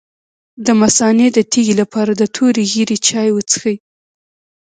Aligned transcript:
د 0.65 0.67
مثانې 0.81 1.27
د 1.33 1.37
تیږې 1.51 1.75
لپاره 1.81 2.11
د 2.15 2.23
تورې 2.35 2.63
ږیرې 2.71 2.97
چای 3.07 3.29
وڅښئ 3.33 3.75